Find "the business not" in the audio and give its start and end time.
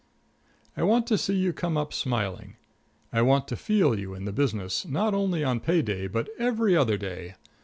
4.25-5.13